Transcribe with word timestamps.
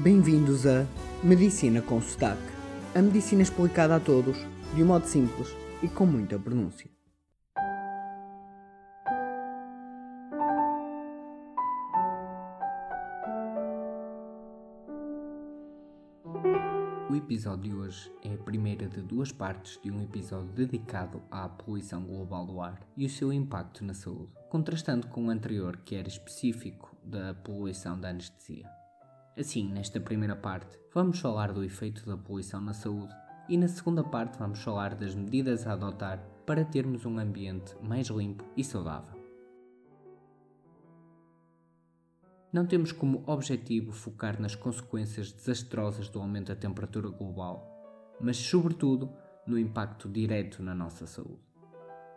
Bem-vindos 0.00 0.66
a 0.66 0.86
Medicina 1.22 1.80
com 1.80 2.00
Sotaque. 2.00 2.42
A 2.94 3.00
medicina 3.00 3.42
explicada 3.42 3.94
a 3.94 4.00
todos, 4.00 4.36
de 4.74 4.82
um 4.82 4.86
modo 4.86 5.06
simples 5.06 5.54
e 5.82 5.86
com 5.86 6.06
muita 6.06 6.38
pronúncia. 6.38 6.90
O 17.08 17.14
episódio 17.14 17.70
de 17.70 17.76
hoje 17.76 18.10
é 18.24 18.32
a 18.32 18.38
primeira 18.38 18.88
de 18.88 19.02
duas 19.02 19.30
partes 19.30 19.78
de 19.84 19.90
um 19.90 20.02
episódio 20.02 20.52
dedicado 20.52 21.22
à 21.30 21.48
poluição 21.48 22.02
global 22.02 22.46
do 22.46 22.60
ar 22.60 22.80
e 22.96 23.04
o 23.04 23.10
seu 23.10 23.32
impacto 23.32 23.84
na 23.84 23.94
saúde, 23.94 24.32
contrastando 24.48 25.06
com 25.08 25.26
o 25.26 25.30
anterior 25.30 25.76
que 25.84 25.94
era 25.94 26.08
específico 26.08 26.96
da 27.04 27.34
poluição 27.34 28.00
da 28.00 28.08
anestesia. 28.08 28.81
Assim, 29.36 29.72
nesta 29.72 29.98
primeira 29.98 30.36
parte, 30.36 30.78
vamos 30.92 31.18
falar 31.18 31.52
do 31.52 31.64
efeito 31.64 32.04
da 32.04 32.18
poluição 32.18 32.60
na 32.60 32.74
saúde 32.74 33.14
e 33.48 33.56
na 33.56 33.66
segunda 33.66 34.04
parte 34.04 34.38
vamos 34.38 34.62
falar 34.62 34.94
das 34.94 35.14
medidas 35.14 35.66
a 35.66 35.72
adotar 35.72 36.22
para 36.46 36.64
termos 36.64 37.06
um 37.06 37.18
ambiente 37.18 37.74
mais 37.82 38.08
limpo 38.08 38.44
e 38.56 38.62
saudável. 38.62 39.18
Não 42.52 42.66
temos 42.66 42.92
como 42.92 43.24
objetivo 43.26 43.90
focar 43.90 44.38
nas 44.38 44.54
consequências 44.54 45.32
desastrosas 45.32 46.10
do 46.10 46.20
aumento 46.20 46.48
da 46.48 46.56
temperatura 46.56 47.08
global, 47.08 47.66
mas, 48.20 48.36
sobretudo, 48.36 49.10
no 49.46 49.58
impacto 49.58 50.10
direto 50.10 50.62
na 50.62 50.74
nossa 50.74 51.06
saúde. 51.06 51.51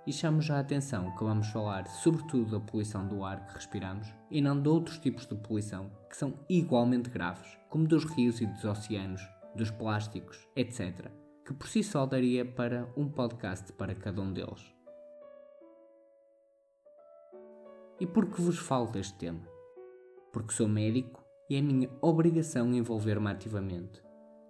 E 0.06 0.14
chamo 0.14 0.42
já 0.42 0.58
a 0.58 0.60
atenção 0.60 1.16
que 1.16 1.24
vamos 1.24 1.48
falar 1.48 1.88
sobretudo 1.88 2.52
da 2.52 2.66
poluição 2.66 3.08
do 3.08 3.24
ar 3.24 3.46
que 3.48 3.56
respiramos 3.56 4.08
e 4.30 4.40
não 4.42 4.62
de 4.62 4.70
outros 4.70 5.00
tipos 5.00 5.26
de 5.26 5.36
poluição 5.36 5.90
que 6.10 6.16
são 6.16 6.40
igualmente 6.48 7.10
graves, 7.10 7.58
como 7.70 7.88
dos 7.88 8.06
rios 8.06 8.40
e 8.40 8.46
dos 8.46 8.64
oceanos, 8.64 9.22
dos 9.56 9.72
plásticos, 9.72 10.48
etc., 10.56 11.12
que 11.46 11.54
por 11.54 11.68
si 11.68 11.84
só 11.84 12.06
daria 12.06 12.46
para 12.46 12.88
um 12.96 13.08
podcast 13.10 13.72
para 13.74 13.96
cada 13.96 14.22
um 14.22 14.32
deles. 14.32 14.74
E 18.00 18.06
por 18.06 18.30
que 18.30 18.42
vos 18.42 18.60
falo 18.60 18.88
deste 18.88 19.16
tema? 19.16 19.56
porque 20.36 20.52
sou 20.52 20.68
médico 20.68 21.24
e 21.50 21.56
é 21.56 21.62
minha 21.62 21.90
obrigação 22.02 22.74
envolver-me 22.74 23.30
ativamente, 23.30 24.04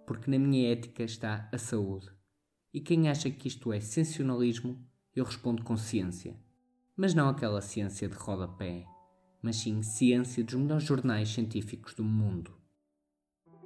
porque 0.08 0.32
na 0.32 0.40
minha 0.40 0.72
ética 0.72 1.04
está 1.04 1.48
a 1.54 1.60
saúde. 1.60 2.10
E 2.74 2.82
quem 2.82 3.08
acha 3.08 3.30
que 3.30 3.48
isto 3.48 3.72
é 3.72 3.80
sensacionalismo, 3.80 4.84
eu 5.16 5.24
respondo 5.24 5.64
com 5.64 5.78
ciência. 5.78 6.36
Mas 6.96 7.14
não 7.14 7.30
aquela 7.30 7.62
ciência 7.62 8.08
de 8.08 8.16
rodapé, 8.16 8.86
mas 9.42 9.58
sim 9.58 9.82
ciência 9.82 10.44
dos 10.44 10.56
melhores 10.56 10.84
jornais 10.84 11.30
científicos 11.30 11.94
do 11.94 12.04
mundo. 12.04 12.52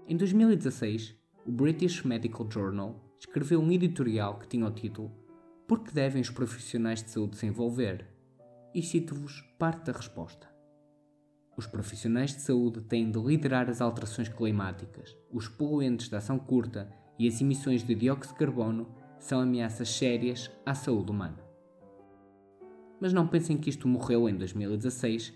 Em 0.07 0.15
2016, 0.15 1.15
o 1.45 1.51
British 1.51 2.03
Medical 2.03 2.49
Journal 2.51 3.15
escreveu 3.19 3.59
um 3.59 3.71
editorial 3.71 4.37
que 4.37 4.47
tinha 4.47 4.65
o 4.65 4.71
título 4.71 5.11
Por 5.67 5.79
que 5.83 5.93
devem 5.93 6.21
os 6.21 6.29
profissionais 6.29 7.01
de 7.01 7.09
saúde 7.09 7.37
se 7.37 7.47
envolver? 7.47 8.07
E 8.73 8.83
cito-vos 8.83 9.41
parte 9.57 9.85
da 9.85 9.93
resposta. 9.93 10.47
Os 11.57 11.65
profissionais 11.65 12.33
de 12.33 12.41
saúde 12.41 12.81
têm 12.81 13.11
de 13.11 13.19
liderar 13.19 13.69
as 13.69 13.81
alterações 13.81 14.29
climáticas. 14.29 15.15
Os 15.31 15.47
poluentes 15.47 16.07
de 16.07 16.15
ação 16.15 16.37
curta 16.37 16.89
e 17.17 17.27
as 17.27 17.41
emissões 17.41 17.83
de 17.83 17.95
dióxido 17.95 18.33
de 18.33 18.39
carbono 18.39 18.87
são 19.19 19.41
ameaças 19.41 19.89
sérias 19.89 20.49
à 20.65 20.73
saúde 20.73 21.11
humana. 21.11 21.37
Mas 22.99 23.13
não 23.13 23.27
pensem 23.27 23.57
que 23.57 23.69
isto 23.69 23.87
morreu 23.87 24.27
em 24.27 24.35
2016, 24.35 25.33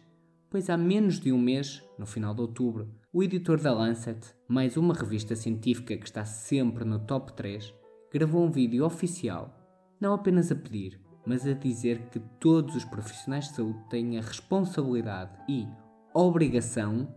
pois 0.50 0.70
há 0.70 0.78
menos 0.78 1.20
de 1.20 1.32
um 1.32 1.38
mês, 1.38 1.84
no 1.98 2.06
final 2.06 2.34
de 2.34 2.42
outubro, 2.42 2.90
o 3.12 3.22
editor 3.22 3.60
da 3.60 3.74
Lancet, 3.74 4.34
mais 4.48 4.78
uma 4.78 4.94
revista 4.94 5.36
científica 5.36 5.96
que 5.96 6.06
está 6.06 6.26
sempre 6.26 6.84
no 6.84 7.00
top 7.00 7.34
3, 7.34 7.74
gravou 8.12 8.44
um 8.44 8.52
vídeo 8.52 8.86
oficial, 8.86 9.56
não 10.00 10.14
apenas 10.14 10.52
a 10.52 10.56
pedir, 10.56 11.00
mas 11.26 11.46
a 11.48 11.54
dizer 11.54 12.10
que 12.10 12.20
todos 12.40 12.76
os 12.76 12.86
profissionais 12.86 13.48
de 13.50 13.56
saúde 13.56 13.80
têm 13.90 14.18
a 14.18 14.22
responsabilidade 14.22 15.32
e, 15.48 15.68
obrigação 16.14 17.08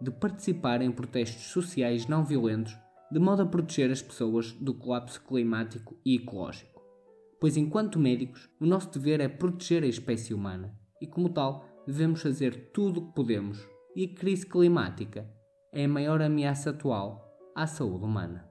de 0.00 0.10
participar 0.10 0.82
em 0.82 0.90
protestos 0.90 1.44
sociais 1.44 2.06
não 2.06 2.24
violentos 2.24 2.76
de 3.10 3.18
modo 3.18 3.42
a 3.42 3.46
proteger 3.46 3.90
as 3.90 4.02
pessoas 4.02 4.52
do 4.52 4.74
colapso 4.74 5.22
climático 5.22 5.96
e 6.04 6.16
ecológico. 6.16 6.82
Pois, 7.40 7.56
enquanto 7.56 7.98
médicos, 7.98 8.48
o 8.60 8.66
nosso 8.66 8.90
dever 8.90 9.20
é 9.20 9.28
proteger 9.28 9.82
a 9.82 9.86
espécie 9.86 10.34
humana 10.34 10.74
e, 11.00 11.06
como 11.06 11.28
tal, 11.28 11.64
devemos 11.86 12.22
fazer 12.22 12.70
tudo 12.72 13.00
o 13.00 13.06
que 13.06 13.14
podemos. 13.14 13.68
E 13.94 14.04
a 14.04 14.14
crise 14.14 14.46
climática 14.46 15.28
é 15.72 15.84
a 15.84 15.88
maior 15.88 16.20
ameaça 16.20 16.70
atual 16.70 17.24
à 17.54 17.66
saúde 17.66 18.04
humana. 18.04 18.48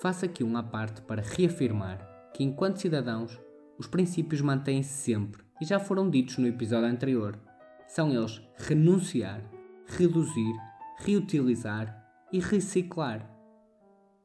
Faço 0.00 0.24
aqui 0.24 0.42
uma 0.42 0.62
parte 0.62 1.00
para 1.02 1.22
reafirmar 1.22 2.30
que, 2.34 2.42
enquanto 2.42 2.80
cidadãos, 2.80 3.40
os 3.78 3.86
princípios 3.86 4.40
mantêm-se 4.40 4.92
sempre 4.92 5.44
e 5.60 5.64
já 5.64 5.78
foram 5.78 6.10
ditos 6.10 6.38
no 6.38 6.46
episódio 6.46 6.88
anterior. 6.88 7.38
São 7.86 8.12
eles 8.12 8.40
renunciar, 8.58 9.42
reduzir, 9.86 10.52
reutilizar 10.98 12.00
e 12.32 12.38
reciclar. 12.38 13.28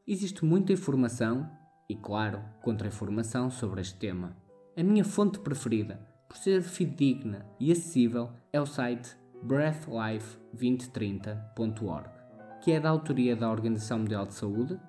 Existe 0.07 0.45
muita 0.45 0.73
informação 0.73 1.49
e, 1.89 1.95
claro, 1.95 2.39
contra-informação 2.61 3.49
sobre 3.49 3.81
este 3.81 3.97
tema. 3.97 4.37
A 4.77 4.83
minha 4.83 5.03
fonte 5.03 5.39
preferida, 5.39 5.99
por 6.27 6.37
ser 6.37 6.61
fidedigna 6.61 7.43
e 7.59 7.71
acessível, 7.71 8.29
é 8.53 8.61
o 8.61 8.65
site 8.65 9.17
breathlife2030.org, 9.45 12.09
que 12.61 12.71
é 12.71 12.79
da 12.79 12.89
autoria 12.89 13.35
da 13.35 13.51
Organização 13.51 13.99
Mundial 13.99 14.25
de 14.25 14.33
Saúde, 14.33 14.79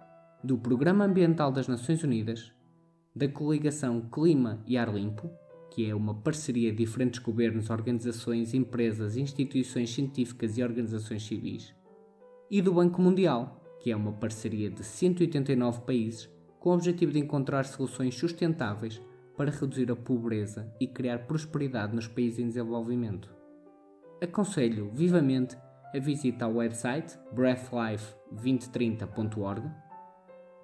do 0.43 0.57
Programa 0.59 1.05
Ambiental 1.05 1.51
das 1.51 1.67
Nações 1.69 2.03
Unidas, 2.03 2.51
da 3.15 3.29
Coligação 3.29 4.01
Clima 4.11 4.63
e 4.67 4.79
Ar 4.79 4.95
Limpo 4.95 5.31
que 5.79 5.89
é 5.89 5.95
uma 5.95 6.13
parceria 6.13 6.73
de 6.73 6.79
diferentes 6.79 7.21
governos, 7.21 7.71
organizações, 7.71 8.53
empresas, 8.53 9.17
instituições 9.17 9.95
científicas 9.95 10.59
e 10.59 10.63
organizações 10.65 11.25
civis, 11.25 11.73
e 12.51 12.61
do 12.61 12.75
Banco 12.75 13.01
Mundial, 13.01 13.63
que 13.81 13.93
é 13.93 13.97
uma 13.97 14.11
parceria 14.11 14.69
de 14.69 14.83
189 14.83 15.83
países 15.83 16.29
com 16.59 16.71
o 16.71 16.75
objetivo 16.75 17.13
de 17.13 17.21
encontrar 17.21 17.65
soluções 17.65 18.17
sustentáveis 18.17 19.01
para 19.37 19.53
reduzir 19.53 19.89
a 19.93 19.95
pobreza 19.95 20.69
e 20.81 20.89
criar 20.89 21.29
prosperidade 21.29 21.95
nos 21.95 22.09
países 22.09 22.41
em 22.41 22.49
desenvolvimento. 22.49 23.33
Aconselho 24.21 24.91
vivamente 24.93 25.57
a 25.95 25.99
visitar 26.01 26.49
o 26.49 26.57
website 26.57 27.17
breathlife2030.org, 27.33 29.71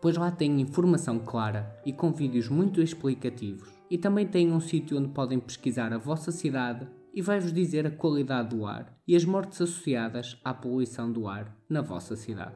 pois 0.05 0.19
lá 0.19 0.31
tem 0.31 0.61
informação 0.61 1.19
clara 1.19 1.81
e 1.83 1.91
com 1.91 2.13
vídeos 2.13 2.51
muito 2.51 2.83
explicativos 2.83 3.71
e 3.91 3.97
também 3.97 4.27
têm 4.27 4.53
um 4.53 4.61
sítio 4.61 4.99
onde 4.99 5.09
podem 5.09 5.41
pesquisar 5.41 5.95
a 5.95 5.97
vossa 5.97 6.31
cidade 6.31 6.87
e 7.15 7.23
vai-vos 7.23 7.55
dizer 7.55 7.87
a 7.87 7.91
qualidade 7.91 8.55
do 8.55 8.67
ar 8.67 8.95
e 9.09 9.17
as 9.17 9.25
mortes 9.25 9.63
associadas 9.63 10.39
à 10.45 10.53
poluição 10.53 11.11
do 11.11 11.27
ar 11.27 11.57
na 11.71 11.81
vossa 11.81 12.17
cidade. 12.17 12.55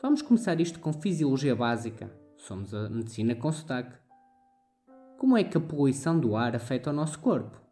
Vamos 0.00 0.22
começar 0.22 0.60
isto 0.60 0.78
com 0.78 0.92
fisiologia 0.92 1.56
básica. 1.56 2.08
Somos 2.36 2.72
a 2.72 2.88
medicina 2.88 3.34
com 3.34 3.50
sotaque. 3.50 3.98
Como 5.18 5.36
é 5.36 5.42
que 5.42 5.58
a 5.58 5.60
poluição 5.60 6.16
do 6.16 6.36
ar 6.36 6.54
afeta 6.54 6.90
o 6.90 6.92
nosso 6.92 7.18
corpo? 7.18 7.63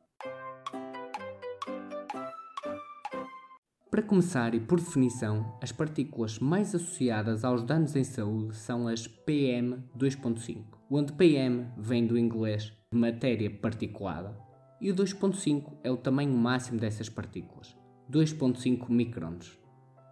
Para 3.93 4.01
começar, 4.01 4.55
e 4.55 4.59
por 4.59 4.81
definição, 4.81 5.55
as 5.61 5.71
partículas 5.71 6.39
mais 6.39 6.75
associadas 6.75 7.45
aos 7.45 7.63
danos 7.63 7.95
em 7.95 8.03
saúde 8.03 8.57
são 8.57 8.89
as 8.89 9.07
PM2.5, 9.07 10.65
onde 10.91 11.13
PM 11.13 11.67
vem 11.77 12.07
do 12.07 12.17
inglês 12.17 12.73
matéria 12.91 13.51
particulada, 13.51 14.35
e 14.81 14.91
o 14.91 14.97
2.5 14.97 15.75
é 15.85 15.91
o 15.91 15.99
tamanho 15.99 16.33
máximo 16.33 16.81
dessas 16.81 17.11
partículas, 17.11 17.77
2.5 18.11 18.89
microns. 18.89 19.59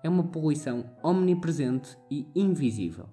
É 0.04 0.10
uma 0.10 0.24
poluição 0.24 0.84
omnipresente 1.02 1.96
e 2.10 2.26
invisível. 2.34 3.08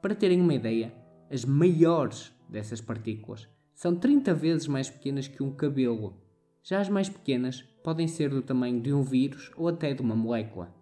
Para 0.00 0.14
terem 0.14 0.40
uma 0.40 0.54
ideia, 0.54 0.94
as 1.28 1.44
maiores 1.44 2.32
dessas 2.48 2.80
partículas 2.80 3.48
são 3.74 3.96
30 3.96 4.32
vezes 4.34 4.68
mais 4.68 4.88
pequenas 4.88 5.26
que 5.26 5.42
um 5.42 5.50
cabelo. 5.50 6.22
Já 6.62 6.80
as 6.80 6.88
mais 6.88 7.08
pequenas 7.08 7.64
podem 7.86 8.08
ser 8.08 8.30
do 8.30 8.42
tamanho 8.42 8.80
de 8.80 8.92
um 8.92 9.04
vírus 9.04 9.52
ou 9.56 9.68
até 9.68 9.94
de 9.94 10.02
uma 10.02 10.16
molécula. 10.16 10.74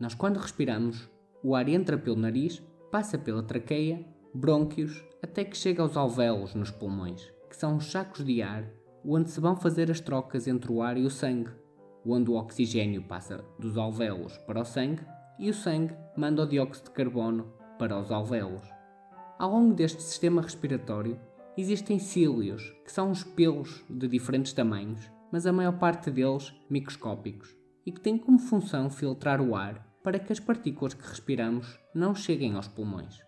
Nós, 0.00 0.12
quando 0.12 0.40
respiramos, 0.40 1.08
o 1.40 1.54
ar 1.54 1.68
entra 1.68 1.96
pelo 1.96 2.16
nariz, 2.16 2.60
passa 2.90 3.16
pela 3.16 3.40
traqueia, 3.40 4.04
brônquios, 4.34 5.04
até 5.22 5.44
que 5.44 5.56
chega 5.56 5.82
aos 5.82 5.96
alvéolos 5.96 6.56
nos 6.56 6.72
pulmões, 6.72 7.32
que 7.48 7.54
são 7.54 7.76
os 7.76 7.92
sacos 7.92 8.24
de 8.24 8.42
ar 8.42 8.68
onde 9.06 9.30
se 9.30 9.38
vão 9.38 9.54
fazer 9.54 9.88
as 9.88 10.00
trocas 10.00 10.48
entre 10.48 10.72
o 10.72 10.82
ar 10.82 10.98
e 10.98 11.06
o 11.06 11.10
sangue, 11.10 11.52
onde 12.04 12.28
o 12.28 12.34
oxigênio 12.34 13.04
passa 13.04 13.44
dos 13.56 13.78
alvéolos 13.78 14.36
para 14.38 14.62
o 14.62 14.64
sangue 14.64 15.06
e 15.38 15.48
o 15.48 15.54
sangue 15.54 15.94
manda 16.16 16.42
o 16.42 16.46
dióxido 16.46 16.86
de 16.86 16.90
carbono 16.90 17.52
para 17.78 17.96
os 17.96 18.10
alvéolos. 18.10 18.66
Ao 19.38 19.48
longo 19.48 19.74
deste 19.74 20.02
sistema 20.02 20.42
respiratório 20.42 21.20
existem 21.56 21.98
cílios, 21.98 22.62
que 22.84 22.92
são 22.92 23.10
os 23.10 23.22
pelos 23.22 23.84
de 23.88 24.08
diferentes 24.08 24.52
tamanhos, 24.52 25.00
mas 25.30 25.46
a 25.46 25.52
maior 25.52 25.78
parte 25.78 26.10
deles 26.10 26.52
microscópicos, 26.68 27.54
e 27.86 27.92
que 27.92 28.00
têm 28.00 28.18
como 28.18 28.38
função 28.38 28.90
filtrar 28.90 29.40
o 29.40 29.54
ar 29.54 29.86
para 30.02 30.18
que 30.18 30.32
as 30.32 30.40
partículas 30.40 30.94
que 30.94 31.08
respiramos 31.08 31.78
não 31.94 32.14
cheguem 32.14 32.54
aos 32.54 32.68
pulmões. 32.68 33.20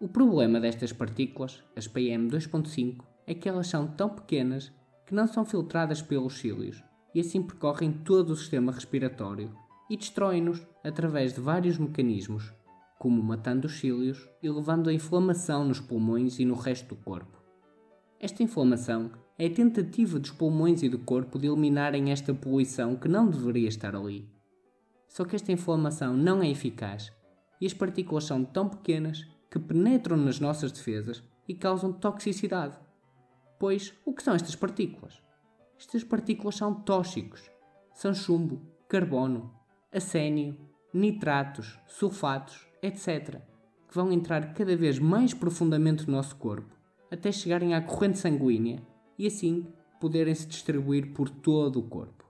O 0.00 0.08
problema 0.08 0.58
destas 0.58 0.92
partículas, 0.92 1.62
as 1.76 1.86
PM2.5, 1.86 3.04
é 3.26 3.34
que 3.34 3.48
elas 3.48 3.66
são 3.66 3.86
tão 3.86 4.08
pequenas 4.08 4.72
que 5.06 5.14
não 5.14 5.26
são 5.26 5.44
filtradas 5.44 6.00
pelos 6.00 6.38
cílios 6.38 6.82
e 7.14 7.20
assim 7.20 7.42
percorrem 7.42 7.92
todo 7.92 8.30
o 8.30 8.36
sistema 8.36 8.72
respiratório 8.72 9.52
e 9.90 9.96
destroem-nos 9.96 10.66
através 10.84 11.34
de 11.34 11.40
vários 11.40 11.76
mecanismos, 11.76 12.52
como 12.98 13.22
matando 13.22 13.66
os 13.66 13.78
cílios 13.78 14.28
e 14.42 14.48
levando 14.48 14.88
a 14.88 14.92
inflamação 14.94 15.64
nos 15.64 15.80
pulmões 15.80 16.38
e 16.38 16.44
no 16.44 16.54
resto 16.54 16.94
do 16.94 16.96
corpo. 16.96 17.39
Esta 18.22 18.42
inflamação 18.42 19.10
é 19.38 19.46
a 19.46 19.50
tentativa 19.50 20.18
dos 20.18 20.30
pulmões 20.30 20.82
e 20.82 20.90
do 20.90 20.98
corpo 20.98 21.38
de 21.38 21.46
eliminarem 21.46 22.12
esta 22.12 22.34
poluição 22.34 22.94
que 22.94 23.08
não 23.08 23.26
deveria 23.26 23.66
estar 23.66 23.96
ali. 23.96 24.28
Só 25.08 25.24
que 25.24 25.34
esta 25.34 25.50
inflamação 25.50 26.14
não 26.14 26.42
é 26.42 26.50
eficaz 26.50 27.10
e 27.58 27.64
as 27.64 27.72
partículas 27.72 28.24
são 28.24 28.44
tão 28.44 28.68
pequenas 28.68 29.26
que 29.50 29.58
penetram 29.58 30.18
nas 30.18 30.38
nossas 30.38 30.70
defesas 30.70 31.22
e 31.48 31.54
causam 31.54 31.94
toxicidade. 31.94 32.78
Pois, 33.58 33.94
o 34.04 34.12
que 34.12 34.22
são 34.22 34.34
estas 34.34 34.54
partículas? 34.54 35.22
Estas 35.78 36.04
partículas 36.04 36.56
são 36.56 36.74
tóxicos. 36.74 37.50
São 37.94 38.12
chumbo, 38.12 38.60
carbono, 38.86 39.50
acénio, 39.90 40.58
nitratos, 40.92 41.78
sulfatos, 41.86 42.66
etc., 42.82 43.40
que 43.88 43.94
vão 43.94 44.12
entrar 44.12 44.52
cada 44.52 44.76
vez 44.76 44.98
mais 44.98 45.32
profundamente 45.32 46.06
no 46.06 46.12
nosso 46.12 46.36
corpo, 46.36 46.79
até 47.10 47.32
chegarem 47.32 47.74
à 47.74 47.80
corrente 47.80 48.18
sanguínea 48.18 48.80
e 49.18 49.26
assim 49.26 49.66
poderem 50.00 50.34
se 50.34 50.46
distribuir 50.46 51.12
por 51.12 51.28
todo 51.28 51.78
o 51.78 51.82
corpo. 51.82 52.24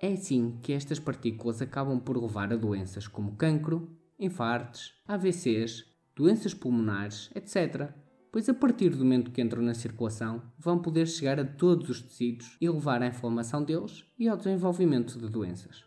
É 0.00 0.12
assim 0.12 0.58
que 0.62 0.72
estas 0.72 0.98
partículas 0.98 1.60
acabam 1.60 2.00
por 2.00 2.16
levar 2.16 2.52
a 2.52 2.56
doenças 2.56 3.06
como 3.06 3.36
cancro, 3.36 3.88
infartos, 4.18 4.94
AVCs, 5.06 5.84
doenças 6.16 6.54
pulmonares, 6.54 7.30
etc. 7.34 7.92
Pois 8.32 8.48
a 8.48 8.54
partir 8.54 8.90
do 8.90 9.04
momento 9.04 9.30
que 9.30 9.42
entram 9.42 9.62
na 9.62 9.74
circulação, 9.74 10.42
vão 10.58 10.80
poder 10.80 11.06
chegar 11.06 11.38
a 11.38 11.44
todos 11.44 11.90
os 11.90 12.00
tecidos 12.00 12.56
e 12.60 12.68
levar 12.68 13.02
à 13.02 13.08
inflamação 13.08 13.62
deles 13.62 14.04
e 14.18 14.26
ao 14.26 14.36
desenvolvimento 14.36 15.18
de 15.18 15.28
doenças. 15.28 15.84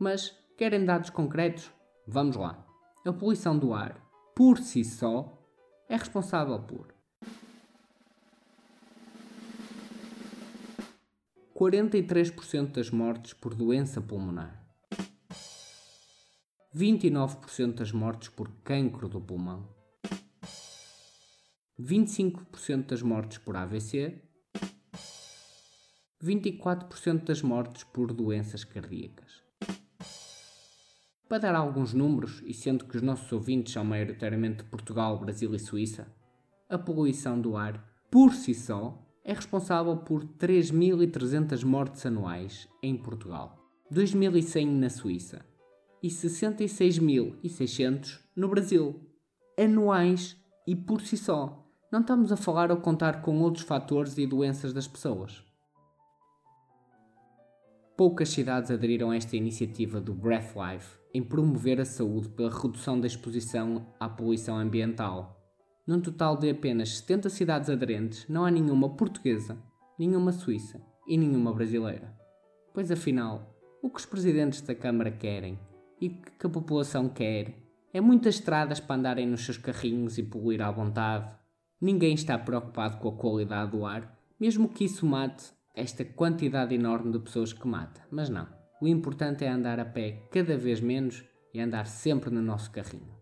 Mas 0.00 0.36
querem 0.58 0.84
dados 0.84 1.10
concretos? 1.10 1.70
Vamos 2.08 2.34
lá. 2.34 2.66
A 3.06 3.12
poluição 3.12 3.56
do 3.56 3.72
ar, 3.72 4.02
por 4.34 4.58
si 4.58 4.84
só, 4.84 5.38
é 5.88 5.96
responsável 5.96 6.58
por 6.60 6.92
43% 11.54 12.72
das 12.72 12.90
mortes 12.90 13.34
por 13.34 13.54
doença 13.54 14.00
pulmonar. 14.00 14.60
29% 16.74 17.74
das 17.74 17.92
mortes 17.92 18.30
por 18.30 18.50
cancro 18.64 19.08
do 19.08 19.20
pulmão, 19.20 19.68
25% 21.78 22.86
das 22.86 23.02
mortes 23.02 23.38
por 23.38 23.56
AVC, 23.56 24.22
24% 26.20 27.24
das 27.24 27.42
mortes 27.42 27.84
por 27.84 28.12
doenças 28.12 28.64
cardíacas. 28.64 29.41
Para 31.32 31.48
dar 31.48 31.54
alguns 31.54 31.94
números, 31.94 32.42
e 32.44 32.52
sendo 32.52 32.84
que 32.84 32.94
os 32.94 33.00
nossos 33.00 33.32
ouvintes 33.32 33.72
são 33.72 33.82
maioritariamente 33.82 34.58
de 34.58 34.64
Portugal, 34.64 35.18
Brasil 35.18 35.54
e 35.54 35.58
Suíça, 35.58 36.06
a 36.68 36.76
poluição 36.76 37.40
do 37.40 37.56
ar, 37.56 37.82
por 38.10 38.34
si 38.34 38.52
só, 38.52 39.02
é 39.24 39.32
responsável 39.32 39.96
por 39.96 40.26
3.300 40.26 41.64
mortes 41.64 42.04
anuais 42.04 42.68
em 42.82 42.94
Portugal, 42.98 43.56
2.100 43.90 44.66
na 44.72 44.90
Suíça 44.90 45.42
e 46.02 46.08
66.600 46.08 48.20
no 48.36 48.48
Brasil. 48.48 49.00
Anuais 49.58 50.36
e 50.66 50.76
por 50.76 51.00
si 51.00 51.16
só. 51.16 51.66
Não 51.90 52.00
estamos 52.00 52.30
a 52.30 52.36
falar 52.36 52.70
ou 52.70 52.76
contar 52.76 53.22
com 53.22 53.40
outros 53.40 53.64
fatores 53.64 54.18
e 54.18 54.26
doenças 54.26 54.74
das 54.74 54.86
pessoas. 54.86 55.42
Poucas 57.96 58.30
cidades 58.30 58.70
aderiram 58.70 59.10
a 59.10 59.16
esta 59.16 59.36
iniciativa 59.36 60.00
do 60.00 60.14
Breath 60.14 60.54
Life 60.56 60.98
em 61.12 61.22
promover 61.22 61.78
a 61.78 61.84
saúde 61.84 62.28
pela 62.30 62.50
redução 62.50 62.98
da 62.98 63.06
exposição 63.06 63.86
à 64.00 64.08
poluição 64.08 64.56
ambiental. 64.56 65.38
Num 65.86 66.00
total 66.00 66.38
de 66.38 66.48
apenas 66.48 66.98
70 66.98 67.28
cidades 67.28 67.68
aderentes, 67.68 68.26
não 68.28 68.46
há 68.46 68.50
nenhuma 68.50 68.96
portuguesa, 68.96 69.58
nenhuma 69.98 70.32
suíça 70.32 70.80
e 71.06 71.18
nenhuma 71.18 71.52
brasileira. 71.52 72.16
Pois 72.72 72.90
afinal, 72.90 73.54
o 73.82 73.90
que 73.90 73.98
os 74.00 74.06
presidentes 74.06 74.62
da 74.62 74.74
Câmara 74.74 75.10
querem 75.10 75.58
e 76.00 76.08
que 76.08 76.46
a 76.46 76.50
população 76.50 77.08
quer. 77.08 77.54
É 77.92 78.00
muitas 78.00 78.36
estradas 78.36 78.80
para 78.80 78.96
andarem 78.96 79.26
nos 79.26 79.44
seus 79.44 79.58
carrinhos 79.58 80.16
e 80.16 80.22
poluir 80.22 80.62
à 80.62 80.70
vontade. 80.70 81.36
Ninguém 81.80 82.14
está 82.14 82.38
preocupado 82.38 82.96
com 82.96 83.08
a 83.08 83.16
qualidade 83.16 83.72
do 83.72 83.84
ar, 83.84 84.18
mesmo 84.40 84.68
que 84.68 84.84
isso 84.84 85.04
mate 85.04 85.52
esta 85.74 86.04
quantidade 86.04 86.74
enorme 86.74 87.12
de 87.12 87.18
pessoas 87.18 87.52
que 87.52 87.66
mata. 87.66 88.00
Mas 88.10 88.28
não. 88.28 88.48
O 88.80 88.88
importante 88.88 89.44
é 89.44 89.48
andar 89.48 89.78
a 89.78 89.84
pé 89.84 90.28
cada 90.30 90.56
vez 90.56 90.80
menos 90.80 91.24
e 91.54 91.60
andar 91.60 91.86
sempre 91.86 92.30
no 92.30 92.42
nosso 92.42 92.70
carrinho. 92.70 93.14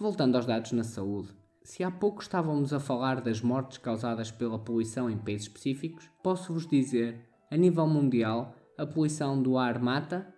Voltando 0.00 0.36
aos 0.36 0.46
dados 0.46 0.72
na 0.72 0.82
saúde, 0.82 1.28
se 1.62 1.82
há 1.82 1.90
pouco 1.90 2.20
estávamos 2.20 2.72
a 2.72 2.80
falar 2.80 3.20
das 3.20 3.40
mortes 3.40 3.78
causadas 3.78 4.30
pela 4.30 4.58
poluição 4.58 5.08
em 5.08 5.16
países 5.16 5.46
específicos, 5.46 6.10
posso-vos 6.22 6.66
dizer, 6.66 7.28
a 7.50 7.56
nível 7.56 7.86
mundial, 7.86 8.54
a 8.76 8.84
poluição 8.84 9.40
do 9.40 9.56
ar 9.56 9.80
mata 9.80 10.34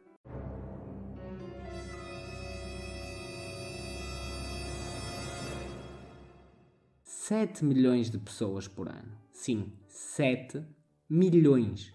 7 7.27 7.65
milhões 7.65 8.09
de 8.09 8.19
pessoas 8.19 8.69
por 8.69 8.89
ano. 8.89 9.11
Sim, 9.33 9.73
7 9.97 10.63
milhões. 11.09 11.91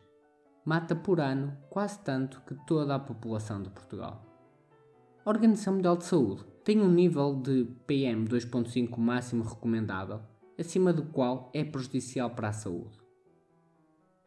Mata 0.65 0.95
por 0.95 1.19
ano 1.19 1.56
quase 1.69 2.00
tanto 2.00 2.42
que 2.48 2.56
toda 2.65 2.95
a 2.95 3.00
população 3.00 3.62
de 3.62 3.69
Portugal. 3.69 4.25
A 5.24 5.30
Organização 5.30 5.75
Mundial 5.75 5.98
de 5.98 6.06
Saúde 6.06 6.44
tem 6.63 6.81
um 6.81 6.89
nível 6.89 7.36
de 7.36 7.68
PM 7.86 8.27
2.5 8.27 8.98
máximo 8.98 9.44
recomendável, 9.44 10.19
acima 10.57 10.92
do 10.92 11.03
qual 11.03 11.51
é 11.53 11.63
prejudicial 11.63 12.31
para 12.31 12.48
a 12.48 12.53
saúde. 12.53 13.00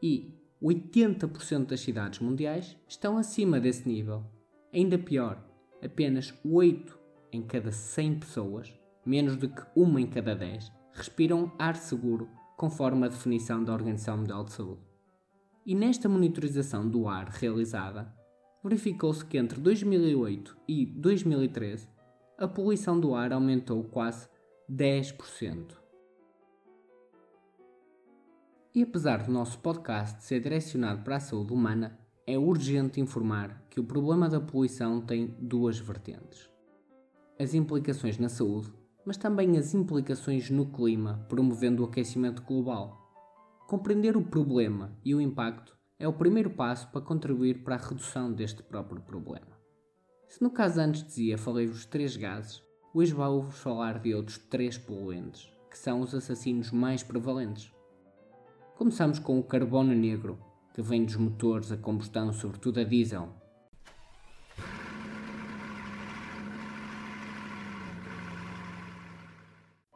E 0.00 0.38
80% 0.62 1.66
das 1.66 1.80
cidades 1.80 2.20
mundiais 2.20 2.76
estão 2.86 3.18
acima 3.18 3.58
desse 3.58 3.88
nível. 3.88 4.24
Ainda 4.72 4.96
pior, 4.96 5.44
apenas 5.82 6.32
8 6.44 6.96
em 7.32 7.42
cada 7.42 7.72
100 7.72 8.20
pessoas, 8.20 8.72
menos 9.04 9.36
do 9.36 9.48
que 9.48 9.62
uma 9.74 10.00
em 10.00 10.06
cada 10.06 10.36
10, 10.36 10.70
respiram 10.92 11.50
ar 11.58 11.74
seguro, 11.74 12.28
conforme 12.56 13.06
a 13.06 13.08
definição 13.08 13.62
da 13.62 13.72
Organização 13.72 14.18
Mundial 14.18 14.44
de 14.44 14.52
Saúde. 14.52 14.82
E 15.66 15.74
nesta 15.74 16.08
monitorização 16.08 16.88
do 16.88 17.08
ar 17.08 17.28
realizada, 17.28 18.12
verificou-se 18.62 19.24
que 19.24 19.38
entre 19.38 19.60
2008 19.60 20.56
e 20.68 20.86
2013 20.86 21.88
a 22.38 22.48
poluição 22.48 22.98
do 22.98 23.14
ar 23.14 23.32
aumentou 23.32 23.84
quase 23.84 24.28
10%. 24.70 25.84
E 28.74 28.82
apesar 28.82 29.24
do 29.24 29.32
nosso 29.32 29.58
podcast 29.60 30.24
ser 30.24 30.40
direcionado 30.40 31.02
para 31.02 31.16
a 31.16 31.20
saúde 31.20 31.52
humana, 31.52 31.98
é 32.26 32.38
urgente 32.38 33.00
informar 33.00 33.62
que 33.70 33.78
o 33.78 33.84
problema 33.84 34.28
da 34.28 34.40
poluição 34.40 35.00
tem 35.00 35.28
duas 35.38 35.78
vertentes: 35.78 36.50
as 37.38 37.54
implicações 37.54 38.18
na 38.18 38.28
saúde 38.28 38.72
mas 39.04 39.16
também 39.16 39.58
as 39.58 39.74
implicações 39.74 40.50
no 40.50 40.66
clima, 40.66 41.24
promovendo 41.28 41.82
o 41.82 41.86
aquecimento 41.86 42.42
global. 42.42 43.00
Compreender 43.66 44.16
o 44.16 44.24
problema 44.24 44.96
e 45.04 45.14
o 45.14 45.20
impacto 45.20 45.76
é 45.98 46.08
o 46.08 46.12
primeiro 46.12 46.50
passo 46.50 46.90
para 46.90 47.00
contribuir 47.00 47.62
para 47.62 47.76
a 47.76 47.78
redução 47.78 48.32
deste 48.32 48.62
próprio 48.62 49.00
problema. 49.00 49.58
Se 50.28 50.42
no 50.42 50.50
caso 50.50 50.80
antes 50.80 51.04
dizia 51.04 51.38
falei-vos 51.38 51.86
três 51.86 52.16
gases, 52.16 52.62
hoje 52.92 53.14
vou-vos 53.14 53.58
falar 53.58 54.00
de 54.00 54.14
outros 54.14 54.38
três 54.38 54.76
poluentes, 54.76 55.50
que 55.70 55.78
são 55.78 56.00
os 56.00 56.14
assassinos 56.14 56.70
mais 56.70 57.02
prevalentes. 57.02 57.72
Começamos 58.76 59.18
com 59.18 59.38
o 59.38 59.44
carbono 59.44 59.94
negro, 59.94 60.38
que 60.74 60.82
vem 60.82 61.04
dos 61.04 61.16
motores 61.16 61.70
a 61.70 61.76
combustão, 61.76 62.32
sobretudo 62.32 62.80
a 62.80 62.84
diesel, 62.84 63.32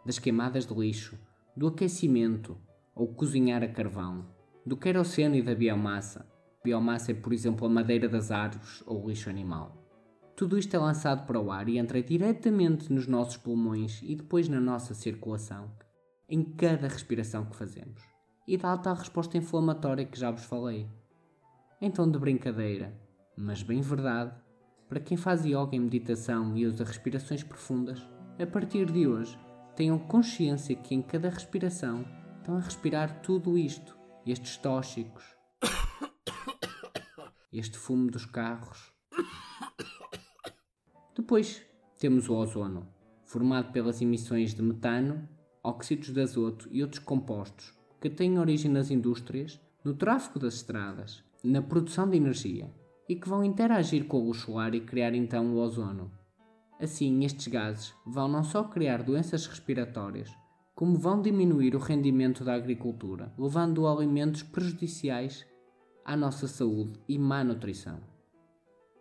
das 0.09 0.19
queimadas 0.19 0.65
de 0.65 0.73
lixo, 0.73 1.19
do 1.55 1.67
aquecimento 1.67 2.57
ou 2.95 3.09
cozinhar 3.09 3.63
a 3.63 3.69
carvão, 3.69 4.25
do 4.65 4.75
querosene 4.75 5.41
e 5.41 5.43
da 5.43 5.55
biomassa. 5.55 6.27
Biomassa 6.65 7.13
é, 7.13 7.15
por 7.15 7.31
exemplo, 7.31 7.67
a 7.67 7.69
madeira 7.69 8.09
das 8.09 8.31
árvores 8.31 8.83
ou 8.87 9.05
o 9.05 9.09
lixo 9.11 9.29
animal. 9.29 9.77
Tudo 10.35 10.57
isto 10.57 10.75
é 10.75 10.79
lançado 10.79 11.27
para 11.27 11.39
o 11.39 11.53
ar 11.53 11.69
e 11.69 11.77
entra 11.77 12.03
diretamente 12.03 12.91
nos 12.91 13.07
nossos 13.07 13.37
pulmões 13.37 14.01
e 14.03 14.15
depois 14.17 14.49
na 14.49 14.59
nossa 14.59 14.95
circulação, 14.95 15.71
em 16.27 16.43
cada 16.43 16.89
respiração 16.89 17.45
que 17.45 17.57
fazemos, 17.57 18.01
e 18.47 18.57
dá 18.57 18.73
a 18.73 18.79
tal 18.79 18.95
resposta 18.95 19.37
inflamatória 19.37 20.07
que 20.07 20.19
já 20.19 20.31
vos 20.31 20.45
falei. 20.45 20.89
Então, 21.83 22.11
de 22.11 22.19
brincadeira, 22.19 22.99
mas 23.37 23.63
bem 23.63 23.83
verdade, 23.83 24.35
para 24.89 25.01
quem 25.01 25.19
faz 25.19 25.45
yoga 25.45 25.77
em 25.77 25.81
meditação 25.81 26.57
e 26.57 26.65
usa 26.65 26.83
respirações 26.83 27.43
profundas, 27.43 28.03
a 28.39 28.47
partir 28.47 28.91
de 28.91 29.07
hoje 29.07 29.39
tenham 29.79 29.99
consciência 29.99 30.75
que 30.75 30.95
em 30.95 31.01
cada 31.01 31.31
respiração 31.31 32.05
estão 32.39 32.57
a 32.57 32.61
respirar 32.61 33.23
tudo 33.23 33.57
isto, 33.57 33.97
estes 34.27 34.57
tóxicos, 34.57 35.25
este 37.53 37.79
fumo 37.79 38.11
dos 38.11 38.27
carros 38.27 38.93
depois 41.15 41.63
temos 41.99 42.29
o 42.29 42.35
ozono, 42.35 42.89
formado 43.25 43.71
pelas 43.71 44.01
emissões 44.01 44.55
de 44.55 44.63
metano, 44.63 45.29
óxidos 45.63 46.11
de 46.11 46.21
azoto 46.23 46.69
e 46.73 46.83
outros 46.83 47.05
compostos 47.05 47.73
que 48.01 48.11
têm 48.11 48.39
origem 48.39 48.71
nas 48.71 48.91
indústrias, 48.91 49.61
no 49.85 49.95
tráfego 49.95 50.39
das 50.39 50.55
estradas, 50.55 51.23
na 51.45 51.63
produção 51.63 52.09
de 52.09 52.17
energia 52.17 52.75
e 53.09 53.15
que 53.15 53.29
vão 53.29 53.45
interagir 53.45 54.07
com 54.07 54.17
a 54.17 54.21
luz 54.21 54.39
solar 54.39 54.75
e 54.75 54.81
criar 54.81 55.15
então 55.15 55.55
o 55.55 55.59
ozono. 55.59 56.11
Assim, 56.81 57.25
estes 57.25 57.49
gases 57.49 57.95
vão 58.07 58.29
não 58.29 58.45
só 58.45 58.63
criar 58.65 59.03
doenças 59.03 59.47
respiratórias, 59.47 60.31
como 60.75 60.97
vão 60.97 61.21
diminuir 61.21 61.75
o 61.75 61.81
rendimento 61.81 62.45
da 62.45 62.55
agricultura, 62.55 63.35
levando 63.37 63.89
alimentos 63.89 64.45
prejudiciais 64.45 65.45
à 66.05 66.17
nossa 66.17 66.47
saúde 66.47 67.01
e 67.09 67.19
má 67.19 67.43
nutrição. 67.43 67.99